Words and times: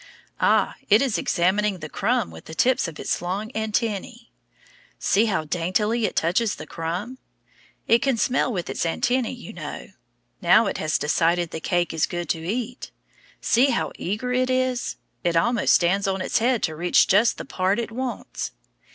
Ah, 0.39 0.73
it 0.89 0.99
is 0.99 1.19
examining 1.19 1.77
the 1.77 1.87
crumb 1.87 2.31
with 2.31 2.45
the 2.45 2.55
tips 2.55 2.87
of 2.87 2.99
its 2.99 3.21
long 3.21 3.51
antennæ. 3.51 4.29
See 4.97 5.25
how 5.25 5.43
daintily 5.43 6.05
it 6.05 6.15
touches 6.15 6.55
the 6.55 6.65
crumb. 6.65 7.19
It 7.87 8.01
can 8.01 8.17
smell 8.17 8.51
with 8.51 8.67
its 8.67 8.83
antennæ, 8.83 9.37
you 9.37 9.53
know. 9.53 9.89
Now 10.41 10.65
it 10.65 10.79
has 10.79 10.97
decided 10.97 11.51
the 11.51 11.59
cake 11.59 11.93
is 11.93 12.07
good 12.07 12.29
to 12.29 12.39
eat. 12.43 12.89
See 13.41 13.65
how 13.69 13.91
eager 13.95 14.33
it 14.33 14.49
is! 14.49 14.95
It 15.23 15.35
almost 15.35 15.75
stands 15.75 16.07
on 16.07 16.19
its 16.19 16.39
head 16.39 16.63
to 16.63 16.75
reach 16.75 17.05
just 17.07 17.37
the 17.37 17.45
part 17.45 17.77
it 17.77 17.91
wants. 17.91 18.53